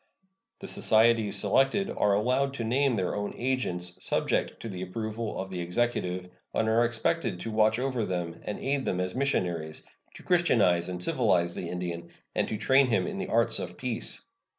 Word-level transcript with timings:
The 0.57 0.67
societies 0.67 1.35
selected 1.35 1.91
are 1.91 2.15
allowed 2.15 2.55
to 2.55 2.63
name 2.63 2.95
their 2.95 3.13
own 3.15 3.35
agents, 3.37 4.03
subject 4.03 4.59
to 4.61 4.67
the 4.67 4.81
approval 4.81 5.39
of 5.39 5.51
the 5.51 5.61
Executive, 5.61 6.31
and 6.55 6.67
are 6.67 6.83
expected 6.85 7.39
to 7.41 7.51
watch 7.51 7.77
over 7.77 8.03
them 8.03 8.41
and 8.43 8.57
aid 8.57 8.83
them 8.83 8.99
as 8.99 9.13
missionaries, 9.13 9.83
to 10.15 10.23
Christianize 10.23 10.89
and 10.89 11.03
civilize 11.03 11.53
the 11.53 11.69
Indian, 11.69 12.09
and 12.33 12.47
to 12.47 12.57
train 12.57 12.87
him 12.87 13.05
in 13.05 13.19
the 13.19 13.27
arts 13.27 13.59
of 13.59 13.77
peace. 13.77 14.21